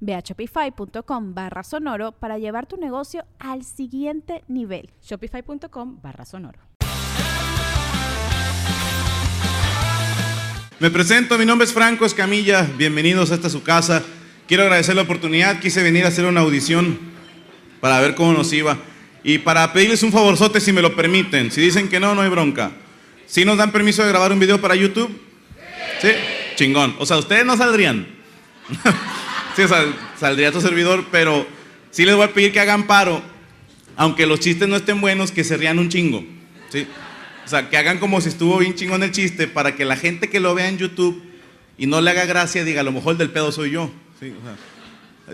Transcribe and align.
Ve 0.00 0.14
a 0.14 0.20
shopify.com 0.20 1.34
barra 1.34 1.62
sonoro 1.62 2.12
para 2.12 2.38
llevar 2.38 2.66
tu 2.66 2.76
negocio 2.76 3.24
al 3.38 3.64
siguiente 3.64 4.44
nivel. 4.48 4.90
Shopify.com 5.02 6.00
barra 6.02 6.24
sonoro. 6.24 6.58
Me 10.80 10.90
presento, 10.90 11.36
mi 11.38 11.44
nombre 11.44 11.66
es 11.66 11.72
Franco 11.72 12.06
Escamilla, 12.06 12.62
bienvenidos 12.76 13.32
a 13.32 13.34
esta 13.34 13.50
su 13.50 13.64
casa. 13.64 14.02
Quiero 14.46 14.62
agradecer 14.62 14.94
la 14.94 15.02
oportunidad, 15.02 15.58
quise 15.58 15.82
venir 15.82 16.04
a 16.04 16.08
hacer 16.08 16.24
una 16.24 16.40
audición 16.40 16.98
para 17.80 18.00
ver 18.00 18.14
cómo 18.14 18.32
nos 18.32 18.52
iba 18.52 18.78
y 19.24 19.38
para 19.38 19.72
pedirles 19.72 20.02
un 20.04 20.12
favorzote 20.12 20.60
si 20.60 20.72
me 20.72 20.80
lo 20.80 20.94
permiten. 20.94 21.50
Si 21.50 21.60
dicen 21.60 21.88
que 21.88 21.98
no, 21.98 22.14
no 22.14 22.22
hay 22.22 22.28
bronca. 22.28 22.70
¿Sí 23.26 23.44
nos 23.44 23.58
dan 23.58 23.72
permiso 23.72 24.02
de 24.02 24.08
grabar 24.08 24.32
un 24.32 24.38
video 24.38 24.60
para 24.60 24.74
YouTube? 24.74 25.10
¿Sí? 26.00 26.08
Chingón. 26.54 26.94
O 26.98 27.06
sea, 27.06 27.18
ustedes 27.18 27.44
no 27.44 27.56
saldrían. 27.56 28.06
saldría 30.18 30.52
tu 30.52 30.60
servidor, 30.60 31.06
pero 31.10 31.46
sí 31.90 32.04
les 32.04 32.14
voy 32.14 32.24
a 32.24 32.32
pedir 32.32 32.52
que 32.52 32.60
hagan 32.60 32.86
paro, 32.86 33.22
aunque 33.96 34.26
los 34.26 34.40
chistes 34.40 34.68
no 34.68 34.76
estén 34.76 35.00
buenos, 35.00 35.32
que 35.32 35.42
se 35.42 35.56
rían 35.56 35.78
un 35.78 35.88
chingo. 35.88 36.24
¿sí? 36.70 36.86
O 37.44 37.48
sea, 37.48 37.70
que 37.70 37.76
hagan 37.76 37.98
como 37.98 38.20
si 38.20 38.28
estuvo 38.28 38.58
bien 38.58 38.74
chingón 38.74 39.02
el 39.02 39.10
chiste 39.10 39.48
para 39.48 39.74
que 39.74 39.84
la 39.84 39.96
gente 39.96 40.28
que 40.28 40.38
lo 40.38 40.54
vea 40.54 40.68
en 40.68 40.78
YouTube 40.78 41.22
y 41.78 41.86
no 41.86 42.00
le 42.00 42.10
haga 42.10 42.26
gracia 42.26 42.62
diga, 42.62 42.82
a 42.82 42.84
lo 42.84 42.92
mejor 42.92 43.12
el 43.12 43.18
del 43.18 43.30
pedo 43.30 43.50
soy 43.50 43.70
yo. 43.70 43.90
¿sí? 44.20 44.32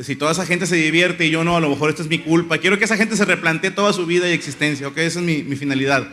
Si 0.03 0.17
toda 0.17 0.33
esa 0.33 0.47
gente 0.47 0.67
se 0.67 0.77
divierte 0.77 1.27
y 1.27 1.31
yo 1.31 1.45
no, 1.45 1.57
a 1.57 1.61
lo 1.61 1.69
mejor 1.69 1.91
esto 1.91 2.03
es 2.03 2.09
mi 2.09 2.19
culpa. 2.19 2.59
Quiero 2.59 2.79
que 2.79 2.85
esa 2.85 2.97
gente 2.97 3.17
se 3.17 3.25
replantee 3.25 3.71
toda 3.71 3.93
su 3.93 4.07
vida 4.07 4.29
y 4.29 4.33
existencia, 4.33 4.89
¿ok? 4.89 4.99
Esa 4.99 5.21
es 5.21 5.25
mi 5.25 5.57
finalidad. 5.57 6.09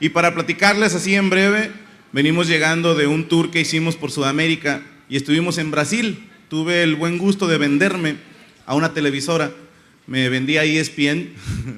Y 0.00 0.10
para 0.10 0.34
platicarles 0.34 0.94
así 0.94 1.14
en 1.14 1.28
breve, 1.28 1.72
venimos 2.12 2.46
llegando 2.46 2.94
de 2.94 3.06
un 3.06 3.28
tour 3.28 3.50
que 3.50 3.60
hicimos 3.60 3.96
por 3.96 4.10
Sudamérica 4.10 4.82
y 5.08 5.16
estuvimos 5.16 5.58
en 5.58 5.70
Brasil. 5.70 6.27
Tuve 6.48 6.82
el 6.82 6.96
buen 6.96 7.18
gusto 7.18 7.46
de 7.46 7.58
venderme 7.58 8.16
a 8.64 8.74
una 8.74 8.94
televisora. 8.94 9.52
Me 10.06 10.28
vendí 10.28 10.56
a 10.56 10.64
ESPN. 10.64 11.28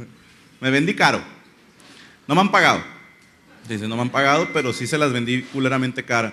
me 0.61 0.71
vendí 0.71 0.95
caro. 0.95 1.23
No 2.29 2.35
me 2.35 2.41
han 2.41 2.51
pagado. 2.51 2.83
Dice, 3.69 3.89
no 3.89 3.97
me 3.97 4.03
han 4.03 4.11
pagado, 4.11 4.49
pero 4.53 4.73
sí 4.73 4.87
se 4.87 4.99
las 4.99 5.13
vendí 5.13 5.43
culeramente 5.43 6.05
cara. 6.05 6.33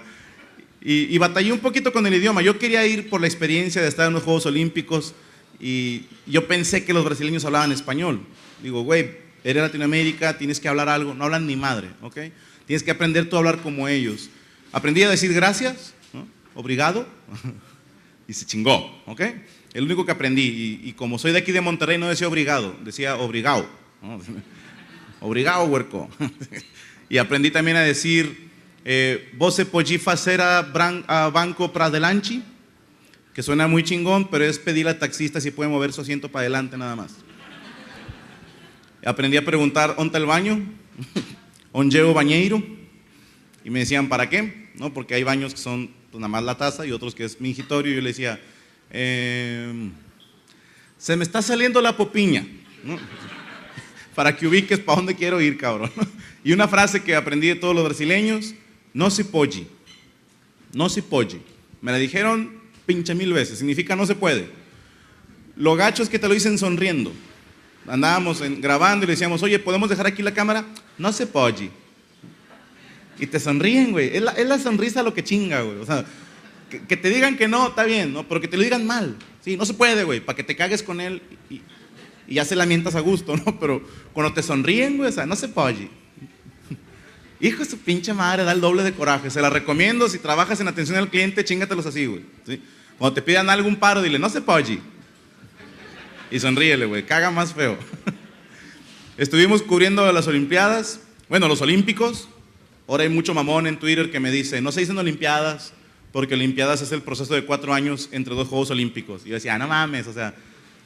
Y, 0.81 1.13
y, 1.13 1.17
batallé 1.17 1.51
un 1.51 1.59
poquito 1.59 1.91
con 1.91 2.05
el 2.05 2.13
idioma. 2.13 2.41
Yo 2.41 2.59
quería 2.59 2.85
ir 2.85 3.09
por 3.09 3.19
la 3.19 3.27
experiencia 3.27 3.81
de 3.81 3.87
estar 3.87 4.07
en 4.07 4.13
los 4.13 4.23
Juegos 4.23 4.45
Olímpicos 4.45 5.15
y 5.59 6.03
yo 6.25 6.47
pensé 6.47 6.85
que 6.85 6.93
los 6.93 7.03
brasileños 7.03 7.45
hablaban 7.45 7.71
español. 7.71 8.21
Digo, 8.61 8.81
güey, 8.81 9.17
eres 9.43 9.63
Latinoamérica, 9.63 10.37
tienes 10.37 10.59
que 10.59 10.67
hablar 10.67 10.89
algo. 10.89 11.13
No 11.13 11.25
hablan 11.25 11.47
ni 11.47 11.55
madre, 11.55 11.89
¿ok? 12.01 12.17
Tienes 12.65 12.83
que 12.83 12.91
aprender 12.91 13.29
tú 13.29 13.35
a 13.35 13.39
hablar 13.39 13.61
como 13.61 13.87
ellos. 13.87 14.29
Aprendí 14.71 15.03
a 15.03 15.09
decir 15.09 15.33
gracias, 15.33 15.93
¿no? 16.13 16.27
obrigado, 16.53 17.07
y 18.27 18.33
se 18.33 18.45
chingó, 18.45 19.01
¿ok? 19.05 19.21
El 19.73 19.83
único 19.83 20.05
que 20.05 20.11
aprendí. 20.11 20.81
Y, 20.83 20.93
como 20.93 21.17
soy 21.17 21.31
de 21.31 21.39
aquí 21.39 21.51
de 21.51 21.61
Monterrey, 21.61 21.97
no 21.97 22.09
decía 22.09 22.27
obrigado, 22.27 22.75
decía 22.83 23.15
obrigado. 23.17 23.67
¿no? 24.01 24.19
Obrigado, 25.19 25.65
huerco. 25.65 26.07
y 27.09 27.17
aprendí 27.17 27.49
también 27.49 27.75
a 27.77 27.81
decir, 27.81 28.49
eh, 28.85 29.31
você 29.35 29.65
pode 29.65 29.97
fazer 29.97 30.39
a, 30.41 30.61
banco 31.33 31.73
para 31.73 31.85
adelante, 31.85 32.39
que 33.33 33.41
suena 33.41 33.67
muy 33.67 33.83
chingón, 33.83 34.29
pero 34.29 34.45
es 34.45 34.59
pedirle 34.59 34.91
al 34.91 34.99
taxista 34.99 35.41
si 35.41 35.49
puede 35.49 35.71
mover 35.71 35.91
su 35.91 36.01
asiento 36.01 36.29
para 36.29 36.41
adelante 36.41 36.77
nada 36.77 36.95
más. 36.95 37.15
Aprendí 39.03 39.37
a 39.37 39.45
preguntar, 39.45 39.95
¿dónde 39.95 40.09
está 40.09 40.17
el 40.19 40.25
baño? 40.25 40.61
¿Dónde 41.73 41.97
llevo 41.97 42.13
bañeiro? 42.13 42.61
Y 43.63 43.69
me 43.71 43.79
decían, 43.79 44.09
¿para 44.09 44.29
qué? 44.29 44.69
¿No? 44.75 44.93
Porque 44.93 45.15
hay 45.15 45.23
baños 45.23 45.53
que 45.53 45.59
son 45.59 45.96
pues, 46.11 46.19
nada 46.19 46.29
más 46.29 46.43
la 46.43 46.57
taza 46.57 46.85
y 46.85 46.91
otros 46.91 47.15
que 47.15 47.25
es 47.25 47.39
mingitorio. 47.39 47.93
Yo 47.93 48.01
le 48.01 48.09
decía, 48.09 48.39
eh, 48.91 49.89
se 50.97 51.15
me 51.15 51.23
está 51.23 51.41
saliendo 51.41 51.81
la 51.81 51.95
popiña. 51.95 52.45
Para 54.15 54.35
que 54.35 54.47
ubiques 54.47 54.79
para 54.79 54.95
dónde 54.95 55.15
quiero 55.15 55.39
ir, 55.39 55.57
cabrón. 55.57 55.91
Y 56.43 56.53
una 56.53 56.67
frase 56.67 57.03
que 57.03 57.13
aprendí 57.13 57.47
de 57.49 57.55
todos 57.55 57.75
los 57.75 57.83
brasileños, 57.83 58.55
no 58.93 59.09
se 59.09 59.25
pode. 59.25 59.67
No 60.73 60.87
se 60.87 61.03
pode. 61.03 61.41
Me 61.81 61.91
la 61.91 61.97
dijeron 61.97 62.53
pinche 62.85 63.13
mil 63.13 63.33
veces, 63.33 63.59
significa 63.59 63.95
no 63.95 64.05
se 64.05 64.15
puede. 64.15 64.49
Lo 65.57 65.75
gacho 65.75 66.03
es 66.03 66.09
que 66.09 66.17
te 66.17 66.27
lo 66.27 66.33
dicen 66.33 66.57
sonriendo. 66.57 67.11
Andábamos 67.85 68.41
en, 68.41 68.61
grabando 68.61 69.03
y 69.03 69.07
le 69.07 69.13
decíamos, 69.13 69.43
oye, 69.43 69.59
¿podemos 69.59 69.89
dejar 69.89 70.07
aquí 70.07 70.23
la 70.23 70.33
cámara? 70.33 70.65
No 70.97 71.11
se 71.11 71.27
pode. 71.27 71.69
Y 73.19 73.27
te 73.27 73.39
sonríen, 73.39 73.91
güey. 73.91 74.15
Es 74.15 74.21
la, 74.21 74.59
sonrisa 74.59 75.03
lo 75.03 75.13
que 75.13 75.23
chinga, 75.23 75.61
güey. 75.61 75.77
O 75.77 75.85
sea, 75.85 76.05
que, 76.69 76.97
te 76.97 77.09
digan 77.09 77.37
que 77.37 77.47
no, 77.47 77.69
está 77.69 77.83
bien, 77.83 78.13
¿no? 78.13 78.27
Pero 78.27 78.41
que 78.41 78.47
te 78.47 78.57
lo 78.57 78.63
digan 78.63 78.85
mal. 78.85 79.15
Sí, 79.43 79.57
no 79.57 79.65
se 79.65 79.73
puede, 79.73 80.03
güey. 80.03 80.19
Para 80.19 80.35
que 80.35 80.43
te 80.43 80.55
cagues 80.55 80.83
con 80.83 81.01
él 81.01 81.21
y, 81.49 81.61
y, 82.27 82.35
ya 82.35 82.45
se 82.45 82.55
lamentas 82.55 82.95
a 82.95 82.99
gusto, 82.99 83.35
¿no? 83.37 83.59
Pero 83.59 83.81
cuando 84.13 84.33
te 84.33 84.43
sonríen, 84.43 84.97
güey, 84.97 85.09
o 85.09 85.13
sea, 85.13 85.25
no 85.25 85.35
se 85.35 85.47
pode. 85.47 85.89
Hijo 87.39 87.59
de 87.59 87.69
su 87.69 87.77
pinche 87.77 88.13
madre, 88.13 88.43
da 88.43 88.51
el 88.51 88.61
doble 88.61 88.83
de 88.83 88.93
coraje. 88.93 89.29
Se 89.29 89.41
la 89.41 89.49
recomiendo. 89.49 90.09
Si 90.09 90.17
trabajas 90.17 90.59
en 90.59 90.67
atención 90.67 90.97
al 90.97 91.09
cliente, 91.09 91.45
chingatelos 91.45 91.85
así, 91.85 92.05
güey. 92.05 92.23
¿sí? 92.45 92.61
Cuando 92.97 93.13
te 93.13 93.21
pidan 93.21 93.49
algún 93.49 93.75
paro, 93.75 94.01
dile, 94.01 94.17
no 94.17 94.29
se 94.29 94.41
pode. 94.41 94.79
Y 96.31 96.39
sonríele, 96.39 96.85
güey. 96.85 97.05
Caga 97.05 97.29
más 97.29 97.53
feo. 97.53 97.77
Estuvimos 99.17 99.61
cubriendo 99.61 100.11
las 100.11 100.27
Olimpiadas. 100.27 101.01
Bueno, 101.29 101.47
los 101.47 101.61
Olímpicos. 101.61 102.27
Ahora 102.87 103.03
hay 103.03 103.09
mucho 103.09 103.33
mamón 103.33 103.67
en 103.67 103.77
Twitter 103.77 104.09
que 104.09 104.19
me 104.19 104.31
dice, 104.31 104.61
no 104.61 104.71
se 104.71 104.79
dicen 104.79 104.97
Olimpiadas, 104.97 105.73
porque 106.11 106.35
Olimpiadas 106.35 106.81
es 106.81 106.91
el 106.91 107.01
proceso 107.01 107.33
de 107.33 107.45
cuatro 107.45 107.73
años 107.73 108.09
entre 108.11 108.33
dos 108.33 108.47
Juegos 108.47 108.71
Olímpicos. 108.71 109.23
Y 109.25 109.29
yo 109.29 109.35
decía, 109.35 109.55
ah, 109.55 109.57
no 109.59 109.67
mames, 109.67 110.07
o 110.07 110.13
sea, 110.13 110.33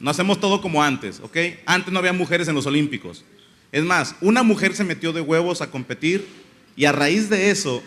no 0.00 0.10
hacemos 0.10 0.40
todo 0.40 0.60
como 0.60 0.82
antes, 0.82 1.20
¿ok? 1.20 1.36
Antes 1.64 1.92
no 1.92 2.00
había 2.00 2.12
mujeres 2.12 2.48
en 2.48 2.56
los 2.56 2.66
Olímpicos. 2.66 3.24
Es 3.70 3.84
más, 3.84 4.16
una 4.20 4.42
mujer 4.42 4.74
se 4.74 4.84
metió 4.84 5.12
de 5.12 5.20
huevos 5.20 5.62
a 5.62 5.70
competir 5.70 6.26
y 6.74 6.86
a 6.86 6.92
raíz 6.92 7.30
de 7.30 7.50
eso, 7.50 7.82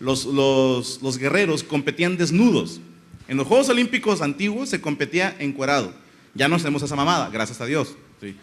los, 0.00 0.24
los, 0.24 1.00
los 1.00 1.16
guerreros 1.16 1.62
competían 1.62 2.16
desnudos. 2.16 2.80
En 3.28 3.36
los 3.36 3.46
Juegos 3.46 3.68
Olímpicos 3.68 4.20
antiguos 4.20 4.68
se 4.68 4.80
competía 4.80 5.36
encuerado. 5.38 5.94
Ya 6.34 6.48
no 6.48 6.56
hacemos 6.56 6.82
esa 6.82 6.96
mamada, 6.96 7.30
gracias 7.30 7.60
a 7.60 7.66
Dios. 7.66 7.94
Sí. 8.20 8.34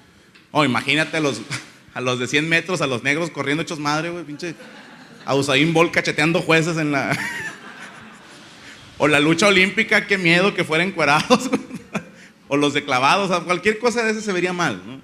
Oh, 0.51 0.63
imagínate 0.63 1.17
a 1.17 1.19
los, 1.19 1.41
a 1.93 1.99
los 1.99 2.19
de 2.19 2.27
100 2.27 2.47
metros, 2.47 2.81
a 2.81 2.87
los 2.87 3.03
negros 3.03 3.29
corriendo 3.29 3.63
hechos 3.63 3.79
madre, 3.79 4.09
güey, 4.09 4.23
pinche. 4.23 4.55
A 5.27 5.35
Usain 5.35 5.73
Bolt 5.73 5.91
cacheteando 5.91 6.41
jueces 6.41 6.77
en 6.77 6.93
la. 6.93 7.11
o 8.97 9.09
la 9.09 9.19
lucha 9.19 9.47
olímpica, 9.47 10.07
qué 10.07 10.17
miedo 10.17 10.53
que 10.53 10.63
fueran 10.63 10.87
encuerados. 10.87 11.49
o 12.47 12.55
los 12.55 12.73
de 12.73 12.85
clavados, 12.85 13.29
o 13.29 13.43
cualquier 13.43 13.77
cosa 13.77 14.03
de 14.03 14.11
eso 14.11 14.21
se 14.21 14.31
vería 14.31 14.53
mal, 14.53 14.81
¿no? 14.87 15.01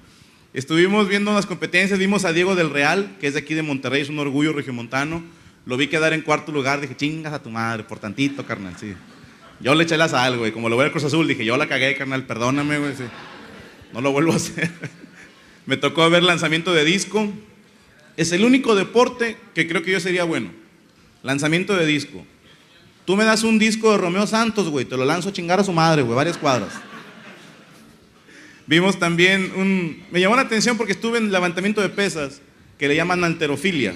Estuvimos 0.54 1.10
viendo 1.10 1.30
unas 1.30 1.46
competencias, 1.46 2.00
vimos 2.00 2.24
a 2.24 2.32
Diego 2.32 2.56
del 2.56 2.70
Real, 2.70 3.18
que 3.20 3.28
es 3.28 3.34
de 3.34 3.42
aquí 3.42 3.54
de 3.54 3.64
Monterrey, 3.64 4.02
es 4.02 4.08
un 4.08 4.18
orgullo 4.18 4.54
regiomontano. 4.54 5.22
Lo 5.66 5.76
vi 5.76 5.88
quedar 5.88 6.14
en 6.14 6.22
cuarto 6.22 6.54
lugar, 6.54 6.80
dije, 6.80 6.96
chingas 6.96 7.34
a 7.34 7.44
tu 7.44 7.50
madre, 7.50 7.84
por 7.84 8.00
tantito, 8.00 8.46
carnal, 8.46 8.76
sí. 8.80 8.94
Yo 9.60 9.76
le 9.76 9.84
eché 9.84 9.98
la 9.98 10.08
sal, 10.08 10.38
güey, 10.38 10.54
como 10.54 10.70
lo 10.70 10.78
voy 10.78 10.86
al 10.86 10.92
Cruz 10.92 11.04
Azul, 11.04 11.28
dije, 11.28 11.44
yo 11.44 11.58
la 11.58 11.68
cagué, 11.68 11.96
carnal, 11.96 12.26
perdóname, 12.26 12.80
güey, 12.80 12.96
sí. 12.96 13.04
No 13.92 14.00
lo 14.00 14.14
vuelvo 14.14 14.32
a 14.32 14.36
hacer. 14.38 14.72
Me 15.66 15.76
tocó 15.76 16.10
ver 16.10 16.24
lanzamiento 16.24 16.74
de 16.74 16.86
disco. 16.86 17.30
Es 18.18 18.32
el 18.32 18.46
único 18.46 18.76
deporte 18.76 19.38
que 19.54 19.68
creo 19.68 19.84
que 19.84 19.92
yo 19.92 20.00
sería 20.00 20.24
bueno. 20.24 20.52
Lanzamiento 21.24 21.76
de 21.76 21.86
disco. 21.86 22.26
Tú 23.06 23.16
me 23.16 23.26
das 23.26 23.44
un 23.44 23.60
disco 23.60 23.92
de 23.92 23.98
Romeo 23.98 24.28
Santos, 24.28 24.70
güey, 24.70 24.86
te 24.86 24.96
lo 24.96 25.04
lanzo 25.04 25.30
a 25.30 25.34
chingar 25.34 25.60
a 25.60 25.64
su 25.64 25.74
madre, 25.74 26.04
güey, 26.04 26.16
varias 26.16 26.38
cuadras. 26.38 26.70
Vimos 28.66 28.98
también 28.98 29.52
un... 29.58 30.04
Me 30.10 30.22
llamó 30.22 30.36
la 30.36 30.44
atención 30.44 30.78
porque 30.78 30.94
estuve 30.94 31.18
en 31.18 31.32
levantamiento 31.32 31.82
de 31.82 31.90
pesas, 31.90 32.42
que 32.78 32.88
le 32.88 32.96
llaman 32.96 33.24
alterofilia. 33.24 33.94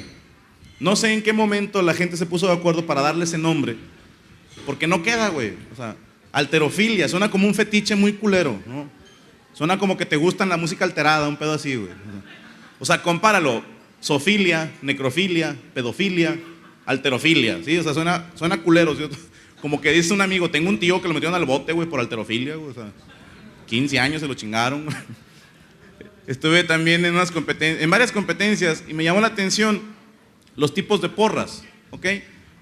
No 0.79 0.95
sé 0.95 1.13
en 1.13 1.23
qué 1.23 1.33
momento 1.33 1.81
la 1.81 1.93
gente 1.93 2.17
se 2.17 2.25
puso 2.25 2.47
de 2.47 2.53
acuerdo 2.53 2.85
para 2.85 3.01
darle 3.01 3.23
ese 3.23 3.37
nombre, 3.37 3.77
porque 4.65 4.87
no 4.87 5.03
queda, 5.03 5.29
güey. 5.29 5.53
O 5.71 5.75
sea, 5.75 5.95
alterofilia, 6.31 7.07
suena 7.07 7.31
como 7.31 7.47
un 7.47 7.55
fetiche 7.55 7.95
muy 7.95 8.13
culero, 8.13 8.59
¿no? 8.65 8.89
Suena 9.53 9.79
como 9.79 9.97
que 9.97 10.05
te 10.05 10.17
gustan 10.17 10.49
la 10.49 10.57
música 10.57 10.85
alterada, 10.85 11.27
un 11.27 11.37
pedo 11.37 11.53
así, 11.53 11.75
güey. 11.75 11.91
O 12.77 12.85
sea, 12.85 13.01
compáralo. 13.01 13.63
Sofilia, 13.99 14.71
necrofilia, 14.81 15.55
pedofilia, 15.73 16.37
alterofilia, 16.85 17.59
¿sí? 17.63 17.77
O 17.77 17.83
sea, 17.83 17.93
suena, 17.93 18.31
suena 18.35 18.61
culero. 18.61 18.95
Como 19.61 19.81
que 19.81 19.91
dice 19.91 20.13
un 20.13 20.21
amigo, 20.21 20.49
tengo 20.49 20.69
un 20.69 20.79
tío 20.79 21.01
que 21.01 21.07
lo 21.07 21.13
metieron 21.13 21.35
al 21.35 21.45
bote, 21.45 21.73
güey, 21.73 21.87
por 21.89 21.99
alterofilia, 21.99 22.55
güey. 22.55 22.71
O 22.71 22.73
sea, 22.73 22.91
15 23.67 23.99
años 23.99 24.21
se 24.21 24.27
lo 24.27 24.33
chingaron. 24.33 24.85
Estuve 26.27 26.63
también 26.63 27.05
en, 27.05 27.13
unas 27.13 27.31
en 27.61 27.89
varias 27.89 28.11
competencias 28.11 28.83
y 28.87 28.93
me 28.93 29.03
llamó 29.03 29.21
la 29.21 29.27
atención 29.27 29.81
los 30.55 30.73
tipos 30.73 31.01
de 31.01 31.09
porras, 31.09 31.63
¿ok? 31.91 32.05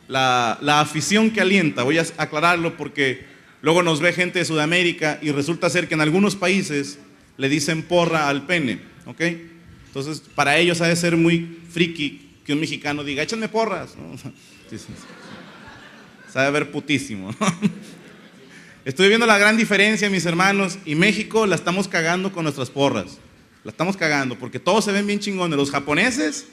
La, 0.08 0.60
la 0.62 0.82
afición 0.82 1.32
que 1.32 1.42
alienta, 1.42 1.82
voy 1.82 1.98
a 1.98 2.06
aclararlo 2.18 2.78
porque 2.78 3.26
luego 3.62 3.82
nos 3.82 4.02
ve 4.02 4.14
gente 4.14 4.40
de 4.40 4.46
Sudamérica 4.46 5.18
y 5.22 5.32
resulta 5.32 5.70
ser 5.70 5.88
que 5.88 5.96
en 5.96 6.02
algunos 6.02 6.36
países 6.36 7.00
le 7.38 7.50
dicen 7.50 7.82
porra 7.84 8.30
al 8.30 8.46
pene, 8.46 8.80
¿ok? 9.08 9.22
Entonces, 9.96 10.22
para 10.36 10.58
ellos 10.58 10.82
ha 10.82 10.90
de 10.90 10.96
ser 10.98 11.16
muy 11.16 11.58
friki 11.72 12.20
que 12.44 12.52
un 12.52 12.60
mexicano 12.60 13.02
diga, 13.02 13.24
échenme 13.24 13.48
porras, 13.48 13.96
¿no? 13.96 14.18
Sí, 14.70 14.78
sí, 14.78 14.88
Sabe 16.30 16.52
ver 16.52 16.70
putísimo, 16.70 17.34
Estoy 18.84 19.08
viendo 19.08 19.26
la 19.26 19.38
gran 19.38 19.56
diferencia, 19.56 20.10
mis 20.10 20.26
hermanos, 20.26 20.80
y 20.86 20.96
México 20.96 21.46
la 21.46 21.56
estamos 21.56 21.88
cagando 21.88 22.34
con 22.34 22.44
nuestras 22.44 22.70
porras. 22.70 23.20
La 23.64 23.72
estamos 23.72 23.96
cagando, 23.96 24.38
porque 24.38 24.60
todos 24.60 24.84
se 24.84 24.92
ven 24.92 25.08
bien 25.08 25.20
chingones. 25.20 25.58
Los 25.58 25.72
japoneses, 25.72 26.46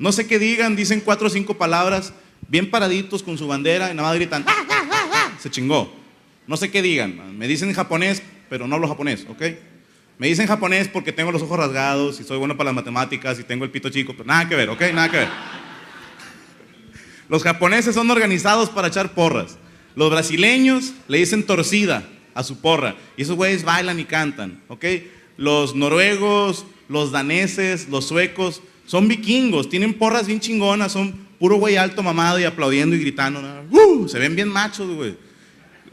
no 0.00 0.10
sé 0.10 0.26
qué 0.26 0.40
digan, 0.40 0.74
dicen 0.74 1.00
cuatro 1.00 1.28
o 1.28 1.30
cinco 1.30 1.56
palabras, 1.56 2.12
bien 2.48 2.68
paraditos 2.68 3.22
con 3.22 3.38
su 3.38 3.46
bandera, 3.46 3.92
y 3.92 3.94
nada 3.94 4.08
más 4.08 4.16
gritan, 4.16 4.44
¡Ah, 4.44 4.66
ah, 4.68 4.88
ah, 4.90 5.38
se 5.40 5.50
chingó. 5.50 5.94
No 6.48 6.56
sé 6.56 6.72
qué 6.72 6.82
digan, 6.82 7.38
me 7.38 7.46
dicen 7.46 7.72
japonés, 7.72 8.24
pero 8.50 8.66
no 8.66 8.74
hablo 8.74 8.88
japonés, 8.88 9.24
¿ok? 9.28 9.42
Me 10.18 10.28
dicen 10.28 10.46
japonés 10.46 10.88
porque 10.88 11.12
tengo 11.12 11.32
los 11.32 11.42
ojos 11.42 11.58
rasgados 11.58 12.20
y 12.20 12.24
soy 12.24 12.38
bueno 12.38 12.56
para 12.56 12.68
las 12.68 12.74
matemáticas 12.74 13.38
y 13.40 13.44
tengo 13.44 13.64
el 13.64 13.70
pito 13.70 13.90
chico, 13.90 14.12
pero 14.12 14.26
nada 14.26 14.48
que 14.48 14.54
ver, 14.54 14.68
¿ok? 14.68 14.80
Nada 14.92 15.10
que 15.10 15.16
ver. 15.18 15.28
Los 17.28 17.42
japoneses 17.42 17.94
son 17.94 18.10
organizados 18.10 18.68
para 18.68 18.88
echar 18.88 19.14
porras. 19.14 19.58
Los 19.96 20.10
brasileños 20.10 20.92
le 21.08 21.18
dicen 21.18 21.44
torcida 21.44 22.08
a 22.34 22.42
su 22.42 22.60
porra 22.60 22.94
y 23.16 23.22
esos 23.22 23.36
güeyes 23.36 23.64
bailan 23.64 23.98
y 24.00 24.04
cantan, 24.04 24.62
¿ok? 24.68 24.84
los 25.36 25.74
noruegos, 25.74 26.66
los 26.88 27.10
daneses, 27.10 27.88
los 27.88 28.06
suecos, 28.06 28.62
son 28.86 29.08
vikingos, 29.08 29.68
tienen 29.68 29.94
porras 29.94 30.26
bien 30.26 30.40
chingonas, 30.40 30.92
son 30.92 31.12
puro 31.38 31.56
güey 31.56 31.76
alto 31.76 32.02
mamado 32.02 32.38
y 32.38 32.44
aplaudiendo 32.44 32.94
y 32.94 33.00
gritando. 33.00 33.40
¡Uh! 33.70 34.08
se 34.08 34.18
ven 34.18 34.36
bien 34.36 34.48
machos, 34.48 34.88
güey. 34.88 35.16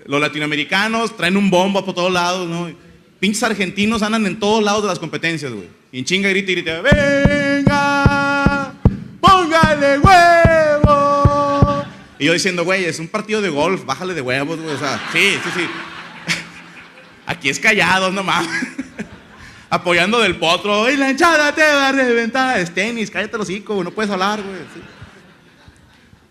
Los 0.05 0.19
latinoamericanos 0.19 1.15
traen 1.15 1.37
un 1.37 1.49
bombo 1.49 1.83
por 1.83 1.95
todos 1.95 2.11
lados, 2.11 2.47
¿no? 2.49 2.71
Pinches 3.19 3.43
argentinos 3.43 4.01
andan 4.01 4.25
en 4.25 4.39
todos 4.39 4.63
lados 4.63 4.83
de 4.83 4.87
las 4.87 4.99
competencias, 4.99 5.51
güey. 5.51 5.67
Y 5.91 5.99
en 5.99 6.05
chinga 6.05 6.29
grita 6.29 6.51
y 6.51 6.55
grita, 6.55 6.81
¡venga! 6.81 8.73
¡Póngale 9.19 9.99
huevo! 9.99 11.83
Y 12.17 12.25
yo 12.25 12.33
diciendo, 12.33 12.63
güey, 12.63 12.85
es 12.85 12.99
un 12.99 13.09
partido 13.09 13.41
de 13.41 13.49
golf, 13.49 13.85
bájale 13.85 14.13
de 14.13 14.21
huevos, 14.21 14.59
güey. 14.59 14.73
O 14.73 14.79
sea, 14.79 15.01
sí, 15.11 15.37
sí, 15.43 15.49
sí. 15.53 15.61
Aquí 17.25 17.49
es 17.49 17.59
callado, 17.59 18.11
no 18.11 18.23
mames 18.23 18.49
apoyando 19.69 20.19
del 20.19 20.37
potro. 20.37 20.89
Y 20.89 20.95
la 20.95 21.11
hinchada 21.11 21.53
te 21.53 21.61
va 21.61 21.89
a 21.89 21.91
reventar. 21.91 22.57
Es 22.59 22.73
tenis, 22.73 23.11
cállate 23.11 23.37
los 23.37 23.49
hocico, 23.49 23.83
no 23.83 23.91
puedes 23.91 24.11
hablar, 24.11 24.41
güey. 24.41 24.59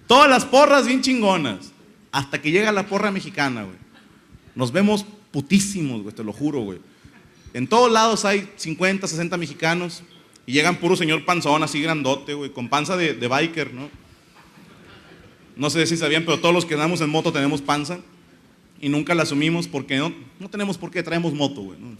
Todas 0.06 0.30
las 0.30 0.46
porras 0.46 0.86
bien 0.86 1.02
chingonas. 1.02 1.72
Hasta 2.12 2.40
que 2.40 2.50
llega 2.50 2.72
la 2.72 2.86
porra 2.86 3.10
mexicana, 3.10 3.64
güey. 3.64 3.76
Nos 4.54 4.72
vemos 4.72 5.04
putísimos, 5.30 6.02
güey, 6.02 6.14
te 6.14 6.24
lo 6.24 6.32
juro, 6.32 6.60
güey. 6.60 6.78
En 7.54 7.66
todos 7.66 7.90
lados 7.90 8.24
hay 8.24 8.48
50, 8.56 9.06
60 9.06 9.36
mexicanos. 9.36 10.02
Y 10.46 10.52
llegan 10.52 10.76
puro 10.76 10.96
señor 10.96 11.26
panzón, 11.26 11.62
así 11.62 11.82
grandote, 11.82 12.32
güey, 12.32 12.50
con 12.50 12.68
panza 12.68 12.96
de, 12.96 13.28
biker, 13.28 13.74
¿no? 13.74 13.90
No 15.56 15.68
sé 15.68 15.86
si 15.86 15.96
sabían, 15.96 16.24
pero 16.24 16.40
todos 16.40 16.54
los 16.54 16.64
que 16.64 16.74
andamos 16.74 17.00
en 17.02 17.10
moto 17.10 17.32
tenemos 17.32 17.60
panza. 17.60 17.98
Y 18.80 18.88
nunca 18.88 19.14
la 19.14 19.24
asumimos 19.24 19.68
porque 19.68 19.98
no, 19.98 20.12
no 20.38 20.48
tenemos 20.48 20.78
por 20.78 20.90
qué, 20.90 21.02
traemos 21.02 21.34
moto, 21.34 21.62
güey. 21.62 21.78
¿no? 21.78 21.96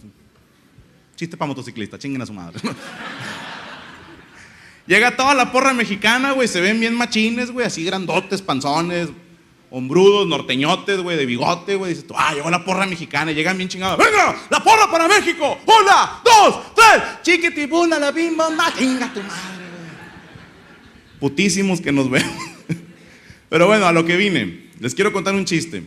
Chiste 1.15 1.37
para 1.37 1.49
motociclista, 1.49 1.99
chinguen 1.99 2.21
a 2.21 2.25
su 2.25 2.33
madre. 2.33 2.59
Llega 4.87 5.15
toda 5.15 5.35
la 5.35 5.51
porra 5.51 5.73
mexicana, 5.73 6.31
güey, 6.31 6.47
se 6.47 6.61
ven 6.61 6.79
bien 6.79 6.95
machines, 6.95 7.51
güey, 7.51 7.67
así 7.67 7.83
grandotes, 7.83 8.41
panzones, 8.41 9.09
hombrudos, 9.71 10.27
norteñotes, 10.27 10.99
güey, 10.99 11.17
de 11.17 11.25
bigote, 11.25 11.75
güey. 11.75 11.91
Dices 11.91 12.07
tú, 12.07 12.13
ah, 12.17 12.33
llegó 12.33 12.49
la 12.49 12.63
porra 12.63 12.85
mexicana, 12.85 13.31
llegan 13.31 13.57
bien 13.57 13.69
chingados. 13.69 13.97
¡Venga! 13.97 14.35
¡La 14.49 14.63
porra 14.63 14.89
para 14.89 15.07
México! 15.07 15.59
¡Una, 15.65 16.21
dos, 16.23 16.73
tres! 16.75 17.03
¡Chiquitibuna, 17.21 17.99
la 17.99 18.11
bimba, 18.11 18.49
chinga 18.77 19.13
tu 19.13 19.21
madre, 19.21 19.65
güey! 19.69 21.19
Putísimos 21.19 21.81
que 21.81 21.91
nos 21.91 22.09
vemos. 22.09 22.31
Pero 23.49 23.67
bueno, 23.67 23.85
a 23.85 23.91
lo 23.91 24.05
que 24.05 24.17
vine. 24.17 24.69
Les 24.79 24.95
quiero 24.95 25.11
contar 25.11 25.35
un 25.35 25.45
chiste. 25.45 25.83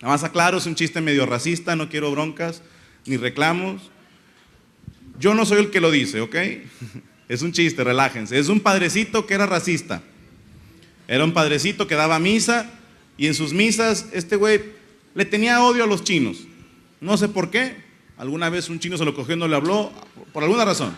Nada 0.00 0.14
más 0.14 0.24
aclaro, 0.24 0.58
es 0.58 0.66
un 0.66 0.74
chiste 0.74 1.00
medio 1.00 1.26
racista, 1.26 1.76
no 1.76 1.88
quiero 1.88 2.10
broncas 2.10 2.62
ni 3.06 3.16
reclamos. 3.16 3.90
Yo 5.18 5.34
no 5.34 5.44
soy 5.46 5.58
el 5.58 5.70
que 5.70 5.80
lo 5.80 5.90
dice, 5.90 6.20
¿ok? 6.20 6.36
Es 7.26 7.40
un 7.40 7.52
chiste, 7.52 7.82
relájense. 7.82 8.38
Es 8.38 8.48
un 8.48 8.60
padrecito 8.60 9.24
que 9.24 9.32
era 9.32 9.46
racista. 9.46 10.02
Era 11.08 11.24
un 11.24 11.32
padrecito 11.32 11.86
que 11.86 11.94
daba 11.94 12.18
misa 12.18 12.70
y 13.16 13.26
en 13.26 13.34
sus 13.34 13.52
misas 13.52 14.06
este 14.12 14.36
güey 14.36 14.60
le 15.14 15.24
tenía 15.24 15.62
odio 15.62 15.84
a 15.84 15.86
los 15.86 16.04
chinos. 16.04 16.38
No 17.00 17.16
sé 17.16 17.28
por 17.28 17.50
qué. 17.50 17.76
Alguna 18.16 18.48
vez 18.48 18.68
un 18.68 18.78
chino 18.78 18.96
se 18.96 19.04
lo 19.04 19.14
cogió 19.14 19.34
y 19.34 19.48
le 19.48 19.56
habló, 19.56 19.92
por 20.32 20.42
alguna 20.42 20.64
razón. 20.64 20.96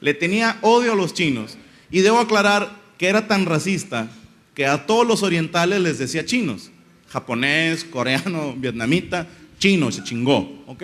Le 0.00 0.14
tenía 0.14 0.58
odio 0.62 0.92
a 0.92 0.96
los 0.96 1.14
chinos. 1.14 1.56
Y 1.90 2.00
debo 2.00 2.18
aclarar 2.18 2.76
que 2.98 3.08
era 3.08 3.26
tan 3.26 3.46
racista 3.46 4.10
que 4.54 4.66
a 4.66 4.86
todos 4.86 5.06
los 5.06 5.22
orientales 5.22 5.80
les 5.80 5.98
decía 5.98 6.24
chinos. 6.24 6.70
Japonés, 7.08 7.84
coreano, 7.84 8.54
vietnamita, 8.56 9.26
chino, 9.58 9.90
se 9.90 10.04
chingó, 10.04 10.64
¿ok? 10.66 10.82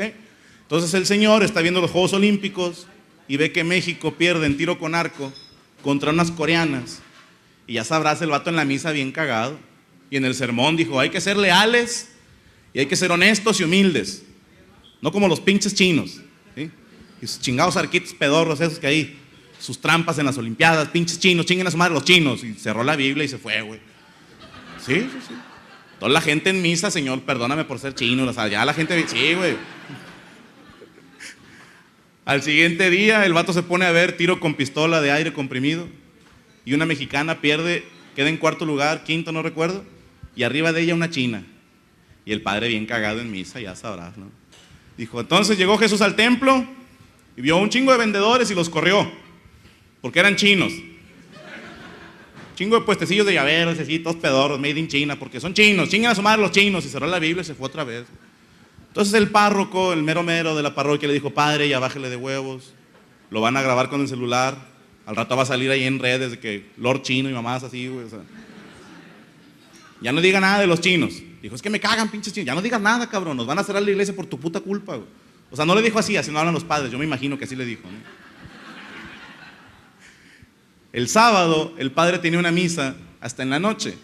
Entonces 0.62 0.92
el 0.94 1.06
Señor 1.06 1.44
está 1.44 1.60
viendo 1.60 1.80
los 1.80 1.90
Juegos 1.90 2.12
Olímpicos 2.12 2.86
y 3.28 3.36
ve 3.36 3.52
que 3.52 3.64
México 3.64 4.14
pierde 4.14 4.46
en 4.46 4.56
tiro 4.56 4.78
con 4.78 4.94
arco 4.94 5.32
contra 5.82 6.10
unas 6.10 6.30
coreanas. 6.30 7.00
Y 7.66 7.74
ya 7.74 7.84
sabrás 7.84 8.22
el 8.22 8.30
vato 8.30 8.50
en 8.50 8.56
la 8.56 8.64
misa 8.64 8.92
bien 8.92 9.12
cagado. 9.12 9.58
Y 10.10 10.16
en 10.16 10.24
el 10.24 10.34
sermón 10.34 10.76
dijo, 10.76 11.00
hay 11.00 11.10
que 11.10 11.20
ser 11.20 11.36
leales 11.36 12.10
y 12.72 12.80
hay 12.80 12.86
que 12.86 12.96
ser 12.96 13.10
honestos 13.10 13.60
y 13.60 13.64
humildes. 13.64 14.24
No 15.00 15.12
como 15.12 15.28
los 15.28 15.40
pinches 15.40 15.74
chinos. 15.74 16.20
Y 16.56 17.26
sus 17.26 17.40
chingados 17.40 17.76
arquitos 17.76 18.12
pedorros 18.14 18.60
esos 18.60 18.78
que 18.78 18.86
hay. 18.86 19.18
Sus 19.58 19.80
trampas 19.80 20.18
en 20.18 20.26
las 20.26 20.36
Olimpiadas, 20.36 20.88
pinches 20.88 21.18
chinos, 21.18 21.46
chinguen 21.46 21.66
a 21.66 21.70
su 21.70 21.78
madre 21.78 21.94
los 21.94 22.04
chinos. 22.04 22.44
Y 22.44 22.54
cerró 22.54 22.84
la 22.84 22.94
Biblia 22.94 23.24
y 23.24 23.28
se 23.28 23.38
fue, 23.38 23.62
güey. 23.62 23.80
Sí, 24.84 25.00
sí, 25.00 25.18
sí. 25.28 25.34
Toda 25.98 26.12
la 26.12 26.20
gente 26.20 26.50
en 26.50 26.60
misa, 26.60 26.90
Señor, 26.90 27.22
perdóname 27.22 27.64
por 27.64 27.78
ser 27.78 27.94
chino. 27.94 28.24
O 28.24 28.32
sea, 28.32 28.48
ya 28.48 28.64
la 28.66 28.74
gente, 28.74 29.02
sí, 29.08 29.34
güey. 29.34 29.56
Al 32.26 32.42
siguiente 32.42 32.90
día 32.90 33.24
el 33.24 33.32
vato 33.32 33.52
se 33.52 33.62
pone 33.62 33.86
a 33.86 33.92
ver 33.92 34.16
tiro 34.16 34.40
con 34.40 34.54
pistola 34.54 35.00
de 35.00 35.12
aire 35.12 35.32
comprimido 35.32 35.88
y 36.64 36.74
una 36.74 36.84
mexicana 36.84 37.40
pierde, 37.40 37.84
queda 38.16 38.28
en 38.28 38.36
cuarto 38.36 38.66
lugar, 38.66 39.04
quinto 39.04 39.30
no 39.30 39.42
recuerdo, 39.42 39.84
y 40.36 40.42
arriba 40.44 40.72
de 40.72 40.82
ella 40.82 40.94
una 40.94 41.10
china. 41.10 41.44
Y 42.24 42.32
el 42.32 42.42
padre 42.42 42.68
bien 42.68 42.86
cagado 42.86 43.20
en 43.20 43.30
misa, 43.30 43.58
ya 43.60 43.74
sabrás, 43.74 44.16
¿no? 44.16 44.30
Dijo, 44.96 45.20
entonces 45.20 45.58
llegó 45.58 45.78
Jesús 45.78 46.00
al 46.00 46.14
templo 46.14 46.66
y 47.36 47.40
vio 47.40 47.56
un 47.56 47.68
chingo 47.70 47.92
de 47.92 47.98
vendedores 47.98 48.50
y 48.50 48.54
los 48.54 48.68
corrió, 48.68 49.10
porque 50.00 50.20
eran 50.20 50.36
chinos. 50.36 50.72
Chingo 52.54 52.78
de 52.78 52.86
puestecillos 52.86 53.26
de 53.26 53.34
llaveros, 53.34 53.78
así, 53.78 53.98
todos 53.98 54.16
pedorros, 54.16 54.58
made 54.58 54.78
in 54.78 54.88
China, 54.88 55.18
porque 55.18 55.40
son 55.40 55.52
chinos, 55.52 55.90
chingan 55.90 56.12
a 56.12 56.14
su 56.14 56.22
madre 56.22 56.40
los 56.40 56.52
chinos, 56.52 56.84
y 56.86 56.88
cerró 56.88 57.06
la 57.06 57.18
Biblia 57.18 57.42
y 57.42 57.44
se 57.44 57.54
fue 57.54 57.66
otra 57.66 57.84
vez. 57.84 58.06
Entonces 58.88 59.12
el 59.12 59.28
párroco, 59.28 59.92
el 59.92 60.02
mero 60.02 60.22
mero 60.22 60.56
de 60.56 60.62
la 60.62 60.74
parroquia 60.74 61.06
le 61.06 61.14
dijo, 61.14 61.30
padre, 61.30 61.68
ya 61.68 61.78
bájele 61.78 62.08
de 62.08 62.16
huevos, 62.16 62.72
lo 63.30 63.42
van 63.42 63.58
a 63.58 63.62
grabar 63.62 63.90
con 63.90 64.00
el 64.00 64.08
celular, 64.08 64.56
al 65.04 65.16
rato 65.16 65.36
va 65.36 65.42
a 65.42 65.46
salir 65.46 65.70
ahí 65.70 65.84
en 65.84 65.98
redes 65.98 66.30
de 66.30 66.38
que 66.38 66.70
Lord 66.78 67.02
Chino 67.02 67.28
y 67.28 67.32
mamás 67.34 67.62
así, 67.62 67.88
güey. 67.88 68.06
Ya 70.00 70.12
no 70.12 70.20
diga 70.20 70.40
nada 70.40 70.60
de 70.60 70.66
los 70.66 70.80
chinos. 70.80 71.22
Dijo, 71.42 71.54
es 71.54 71.62
que 71.62 71.70
me 71.70 71.80
cagan, 71.80 72.10
pinches 72.10 72.32
chinos. 72.32 72.46
Ya 72.46 72.54
no 72.54 72.62
digas 72.62 72.80
nada, 72.80 73.08
cabrón. 73.08 73.36
Nos 73.36 73.46
van 73.46 73.58
a 73.58 73.64
cerrar 73.64 73.82
la 73.82 73.90
iglesia 73.90 74.14
por 74.14 74.26
tu 74.26 74.38
puta 74.38 74.60
culpa. 74.60 74.98
O 75.50 75.56
sea, 75.56 75.64
no 75.64 75.74
le 75.74 75.82
dijo 75.82 75.98
así, 75.98 76.16
así 76.16 76.30
no 76.30 76.38
hablan 76.38 76.54
los 76.54 76.64
padres. 76.64 76.90
Yo 76.90 76.98
me 76.98 77.04
imagino 77.04 77.38
que 77.38 77.44
así 77.44 77.56
le 77.56 77.64
dijo. 77.64 77.82
El 80.92 81.08
sábado, 81.08 81.74
el 81.78 81.92
padre 81.92 82.18
tenía 82.18 82.38
una 82.38 82.50
misa 82.50 82.96
hasta 83.20 83.42
en 83.42 83.50
la 83.50 83.58
noche. 83.58 83.96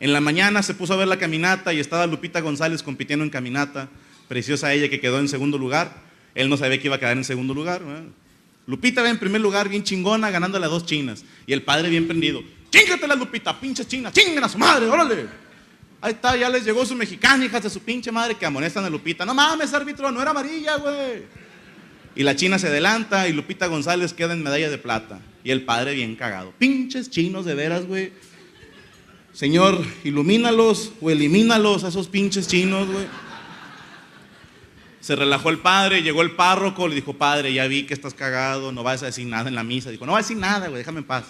En 0.00 0.12
la 0.12 0.20
mañana 0.20 0.62
se 0.62 0.74
puso 0.74 0.92
a 0.92 0.96
ver 0.96 1.08
la 1.08 1.18
caminata 1.18 1.72
y 1.72 1.80
estaba 1.80 2.06
Lupita 2.06 2.40
González 2.40 2.82
compitiendo 2.82 3.24
en 3.24 3.30
caminata 3.30 3.88
preciosa 4.28 4.72
ella 4.74 4.88
que 4.88 5.00
quedó 5.00 5.18
en 5.18 5.28
segundo 5.28 5.56
lugar. 5.56 6.02
Él 6.34 6.50
no 6.50 6.56
sabía 6.56 6.78
que 6.78 6.88
iba 6.88 6.96
a 6.96 6.98
quedar 6.98 7.16
en 7.16 7.24
segundo 7.24 7.54
lugar. 7.54 7.82
Lupita 8.66 9.02
va 9.02 9.08
en 9.08 9.18
primer 9.18 9.40
lugar, 9.40 9.68
bien 9.68 9.84
chingona, 9.84 10.30
ganándole 10.30 10.66
a 10.66 10.68
dos 10.68 10.84
chinas. 10.84 11.24
Y 11.46 11.52
el 11.52 11.62
padre 11.62 11.88
bien 11.88 12.06
prendido. 12.06 12.42
Chíngate 12.70 13.06
la 13.06 13.14
Lupita, 13.14 13.58
pinche 13.58 13.86
china, 13.86 14.12
chinguen 14.12 14.42
a 14.42 14.48
su 14.48 14.58
madre, 14.58 14.86
órale. 14.86 15.26
Ahí 16.00 16.12
está, 16.12 16.36
ya 16.36 16.48
les 16.48 16.64
llegó 16.64 16.84
su 16.84 16.94
mexicana, 16.94 17.44
hijas 17.44 17.62
de 17.62 17.70
su 17.70 17.80
pinche 17.80 18.12
madre, 18.12 18.34
que 18.34 18.46
amonestan 18.46 18.84
a 18.84 18.90
Lupita. 18.90 19.24
No 19.24 19.34
mames, 19.34 19.72
árbitro, 19.72 20.10
no 20.10 20.20
era 20.20 20.30
amarilla, 20.30 20.76
güey. 20.76 21.24
Y 22.14 22.22
la 22.22 22.34
china 22.34 22.58
se 22.58 22.68
adelanta 22.68 23.28
y 23.28 23.32
Lupita 23.32 23.66
González 23.66 24.14
queda 24.14 24.32
en 24.32 24.42
medalla 24.42 24.70
de 24.70 24.78
plata. 24.78 25.20
Y 25.44 25.50
el 25.50 25.64
padre 25.64 25.94
bien 25.94 26.16
cagado. 26.16 26.52
Pinches 26.58 27.10
chinos 27.10 27.44
de 27.44 27.54
veras, 27.54 27.86
güey. 27.86 28.12
Señor, 29.32 29.84
ilumínalos 30.02 30.92
o 31.00 31.10
elimínalos 31.10 31.84
a 31.84 31.88
esos 31.88 32.08
pinches 32.08 32.48
chinos, 32.48 32.88
güey. 32.88 33.06
Se 35.00 35.14
relajó 35.14 35.50
el 35.50 35.58
padre, 35.58 36.02
llegó 36.02 36.22
el 36.22 36.32
párroco, 36.32 36.88
le 36.88 36.94
dijo, 36.94 37.12
padre, 37.12 37.52
ya 37.52 37.66
vi 37.66 37.84
que 37.84 37.94
estás 37.94 38.14
cagado, 38.14 38.72
no 38.72 38.82
vas 38.82 39.02
a 39.02 39.06
decir 39.06 39.26
nada 39.26 39.48
en 39.48 39.54
la 39.54 39.62
misa. 39.62 39.90
Dijo, 39.90 40.06
no 40.06 40.12
vas 40.12 40.24
a 40.24 40.28
decir 40.28 40.38
nada, 40.38 40.68
güey, 40.68 40.78
déjame 40.78 41.00
en 41.00 41.04
paz. 41.04 41.26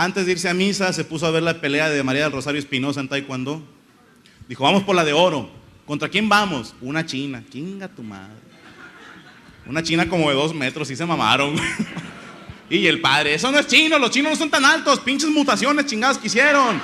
Antes 0.00 0.26
de 0.26 0.32
irse 0.32 0.48
a 0.48 0.54
misa, 0.54 0.92
se 0.92 1.04
puso 1.04 1.26
a 1.26 1.32
ver 1.32 1.42
la 1.42 1.60
pelea 1.60 1.90
de 1.90 2.00
María 2.04 2.22
del 2.22 2.30
Rosario 2.30 2.60
Espinosa 2.60 3.00
en 3.00 3.08
Taekwondo. 3.08 3.60
Dijo, 4.48 4.62
vamos 4.62 4.84
por 4.84 4.94
la 4.94 5.04
de 5.04 5.12
oro. 5.12 5.50
¿Contra 5.86 6.08
quién 6.08 6.28
vamos? 6.28 6.72
Una 6.80 7.04
china. 7.04 7.42
Chinga 7.50 7.88
tu 7.88 8.04
madre. 8.04 8.36
Una 9.66 9.82
china 9.82 10.08
como 10.08 10.28
de 10.28 10.36
dos 10.36 10.54
metros, 10.54 10.88
y 10.92 10.94
se 10.94 11.04
mamaron. 11.04 11.56
y 12.70 12.86
el 12.86 13.00
padre, 13.00 13.34
eso 13.34 13.50
no 13.50 13.58
es 13.58 13.66
chino, 13.66 13.98
los 13.98 14.12
chinos 14.12 14.30
no 14.30 14.36
son 14.36 14.50
tan 14.50 14.64
altos, 14.64 15.00
pinches 15.00 15.30
mutaciones 15.30 15.86
chingadas 15.86 16.16
que 16.18 16.28
hicieron. 16.28 16.80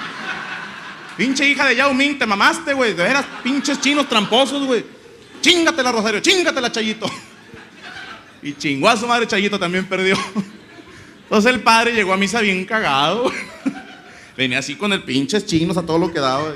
Pinche 1.17 1.49
hija 1.49 1.69
de 1.69 1.77
Yao 1.77 1.95
Ming, 1.95 2.19
te 2.19 2.27
mamaste, 2.27 2.75
güey. 2.75 2.95
De 2.95 3.05
veras, 3.05 3.27
pinches 3.45 3.81
chinos 3.81 4.09
tramposos, 4.09 4.67
güey. 4.67 4.85
Chingatela, 5.41 5.93
Rosario, 5.93 6.19
chingatela, 6.19 6.73
Chayito. 6.73 7.09
Y 8.43 8.55
chingó 8.55 8.89
a 8.89 8.97
su 8.97 9.07
madre, 9.07 9.29
Chayito 9.29 9.57
también 9.57 9.87
perdió. 9.87 10.19
Entonces 11.25 11.53
el 11.53 11.61
padre 11.61 11.93
llegó 11.93 12.13
a 12.13 12.17
misa 12.17 12.41
bien 12.41 12.65
cagado. 12.65 13.31
Venía 14.37 14.59
así 14.59 14.77
con 14.77 14.93
el 14.93 15.03
pinches 15.03 15.47
chinos 15.47 15.77
a 15.77 15.85
todo 15.85 15.99
lo 15.99 16.13
que 16.13 16.21
daba. 16.21 16.55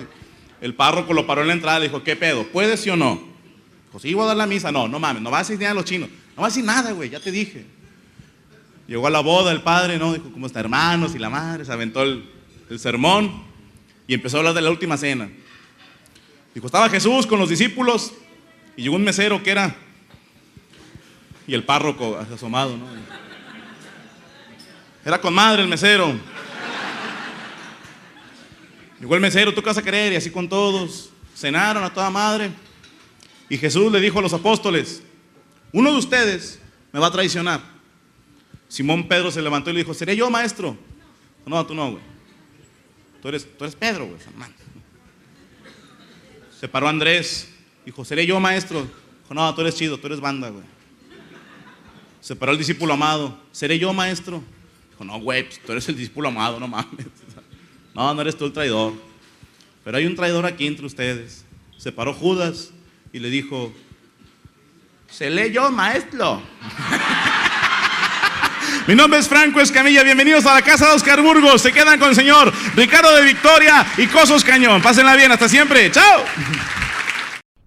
El 0.61 0.75
párroco 0.75 1.13
lo 1.13 1.27
paró 1.27 1.43
en 1.43 1.49
la 1.49 1.53
entrada 1.55 1.79
y 1.79 1.83
le 1.83 1.89
dijo, 1.89 2.03
¿qué 2.03 2.17
pedo? 2.17 2.47
¿Puedes 2.49 2.81
sí 2.81 2.91
o 2.91 2.97
no? 2.97 3.23
Dijo, 3.87 3.99
sí, 4.01 4.15
voy 4.15 4.25
a 4.25 4.29
dar 4.29 4.37
la 4.37 4.47
misa. 4.47 4.73
No, 4.73 4.89
no 4.89 4.99
mames, 4.99 5.23
no 5.23 5.31
vas 5.31 5.49
a 5.49 5.53
decir 5.53 5.61
nada 5.61 5.73
a 5.73 5.75
los 5.75 5.85
chinos. 5.85 6.09
No 6.37 6.43
vas 6.43 6.53
a 6.53 6.55
decir 6.55 6.65
nada, 6.65 6.93
güey, 6.93 7.11
ya 7.11 7.21
te 7.21 7.31
dije. 7.31 7.65
Llegó 8.87 9.07
a 9.07 9.11
la 9.11 9.21
boda 9.21 9.53
el 9.53 9.63
padre, 9.63 9.99
¿no? 9.99 10.13
Dijo, 10.15 10.31
¿cómo 10.33 10.47
está, 10.47 10.61
hermanos? 10.61 11.15
Y 11.15 11.19
la 11.19 11.31
madre, 11.31 11.65
se 11.65 11.73
aventó 11.73 12.03
el, 12.03 12.29
el 12.69 12.79
sermón 12.79 13.43
y 14.07 14.15
empezó 14.15 14.39
a 14.39 14.41
hablar 14.41 14.55
de 14.55 14.63
la 14.63 14.71
última 14.71 14.97
cena. 14.97 15.29
Dijo, 16.55 16.67
estaba 16.67 16.89
Jesús 16.89 17.27
con 17.27 17.39
los 17.39 17.49
discípulos 17.49 18.13
y 18.77 18.83
llegó 18.83 18.97
un 18.97 19.05
mesero 19.05 19.43
que 19.43 19.51
era. 19.51 19.77
Y 21.47 21.55
el 21.55 21.65
párroco 21.65 22.19
asomado, 22.19 22.77
¿no? 22.77 22.87
Era 25.09 25.19
con 25.19 25.33
madre 25.33 25.63
el 25.63 25.69
mesero. 25.69 26.15
Llegó 29.01 29.15
el 29.15 29.23
mesero, 29.23 29.55
¿tú 29.55 29.63
qué 29.63 29.69
vas 29.71 29.79
a 29.79 29.83
querer? 29.83 30.13
Y 30.13 30.17
así 30.17 30.31
con 30.31 30.47
todos. 30.47 31.09
Cenaron 31.35 31.83
a 31.83 31.91
toda 31.91 32.11
madre. 32.11 32.51
Y 33.49 33.57
Jesús 33.57 33.91
le 33.91 34.03
dijo 34.03 34.19
a 34.19 34.23
los 34.23 34.35
apóstoles: 34.35 35.03
Uno 35.73 35.91
de 35.93 35.97
ustedes 35.97 36.61
me 36.93 37.01
va 37.01 37.07
a 37.07 37.11
traicionar. 37.11 37.63
Simón 38.69 39.09
Pedro 39.09 39.31
se 39.31 39.41
levantó 39.41 39.71
y 39.71 39.73
le 39.73 39.79
dijo: 39.79 39.95
¿Seré 39.95 40.15
yo, 40.15 40.29
maestro? 40.29 40.77
No, 41.47 41.65
tú 41.65 41.75
no, 41.75 41.93
güey. 41.93 42.03
Tú 43.23 43.29
eres, 43.29 43.49
tú 43.57 43.65
eres 43.65 43.77
Pedro, 43.77 44.09
güey. 44.09 44.19
Se 46.61 46.69
paró 46.69 46.87
Andrés. 46.87 47.49
Dijo, 47.87 48.05
¿seré 48.05 48.27
yo 48.27 48.39
maestro? 48.41 48.83
Dijo, 48.83 49.33
no, 49.33 49.55
tú 49.55 49.63
eres 49.63 49.75
chido, 49.75 49.97
tú 49.97 50.07
eres 50.09 50.21
banda, 50.21 50.51
güey. 50.51 50.65
Se 52.21 52.37
paró 52.37 52.53
el 52.53 52.59
discípulo 52.59 52.93
amado. 52.93 53.41
¿Seré 53.53 53.79
yo 53.79 53.91
maestro? 53.95 54.43
No, 55.05 55.21
güey, 55.21 55.45
pues, 55.45 55.61
tú 55.65 55.73
eres 55.73 55.89
el 55.89 55.97
discípulo 55.97 56.29
amado, 56.29 56.61
no 56.61 56.69
mames. 56.69 57.07
No, 57.95 58.15
no 58.15 58.21
eres 58.21 58.39
tú 58.39 58.45
el 58.45 58.53
traidor. 58.53 58.93
Pero 59.83 59.97
hay 59.97 60.07
un 60.07 60.15
traidor 60.15 60.47
aquí 60.47 60.69
entre 60.69 60.87
ustedes. 60.87 61.45
Se 61.79 61.91
paró 61.91 62.15
Judas 62.15 62.71
y 63.13 63.19
le 63.19 63.29
dijo, 63.29 63.73
¿seré 65.11 65.51
yo 65.51 65.69
maestro? 65.73 66.41
Mi 68.87 68.95
nombre 68.95 69.19
es 69.19 69.29
Franco 69.29 69.61
Escamilla, 69.61 70.05
bienvenidos 70.05 70.47
a 70.47 70.55
la 70.55 70.63
casa 70.63 70.89
de 70.89 70.95
Oscar 70.95 71.21
Burgos. 71.23 71.61
Se 71.61 71.73
quedan 71.73 71.99
con 71.99 72.11
el 72.11 72.15
señor 72.15 72.53
Ricardo 72.77 73.13
de 73.17 73.25
Victoria 73.25 73.85
y 73.97 74.07
Cosos 74.07 74.45
Cañón. 74.45 74.81
Pásenla 74.81 75.17
bien, 75.17 75.33
hasta 75.33 75.49
siempre. 75.49 75.91
¡Chao! 75.91 76.25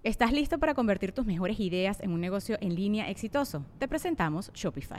¿Estás 0.02 0.32
listo 0.32 0.58
para 0.58 0.74
convertir 0.74 1.12
tus 1.12 1.26
mejores 1.26 1.60
ideas 1.60 2.00
en 2.00 2.10
un 2.10 2.20
negocio 2.20 2.56
en 2.60 2.74
línea 2.74 3.10
exitoso? 3.10 3.66
Te 3.78 3.86
presentamos 3.86 4.50
Shopify. 4.54 4.98